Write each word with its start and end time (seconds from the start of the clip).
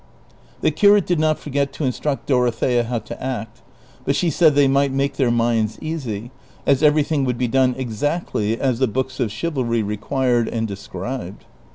The 0.61 0.71
curate 0.71 1.05
did 1.05 1.19
not 1.19 1.37
forget 1.37 1.71
to 1.73 1.83
instruct 1.85 2.25
Dorothea 2.25 2.85
how 2.85 2.97
to 2.97 3.23
act, 3.23 3.61
but 4.03 4.15
she 4.15 4.31
said 4.31 4.55
they 4.55 4.67
might 4.67 4.91
make 4.91 5.17
their 5.17 5.29
minds 5.29 5.77
easy, 5.79 6.31
as 6.65 6.81
everything 6.81 7.23
would 7.25 7.37
be 7.37 7.47
done 7.47 7.75
exac 7.75 8.31
tly 8.31 8.57
as 8.59 8.79
the 8.79 8.87
books 8.87 9.19
of 9.19 9.31
chivalry 9.31 9.83
required 9.83 10.47
and 10.47 10.67
de 10.67 10.75
scribed. 10.75 11.45